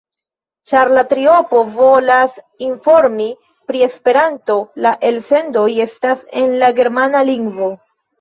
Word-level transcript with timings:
Ĉar 0.69 0.89
la 0.97 1.01
triopo 1.09 1.57
volas 1.73 2.37
informi 2.67 3.27
pri 3.71 3.81
Esperanto, 3.89 4.55
la 4.87 4.93
elsendoj 5.11 5.67
estas 5.87 6.25
en 6.43 6.57
la 6.65 6.71
germana 6.81 7.23
lingvo. 7.29 7.69